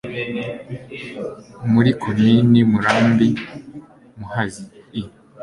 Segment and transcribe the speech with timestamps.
[1.71, 3.27] muri Komini Murambi,
[4.17, 5.03] Muhazii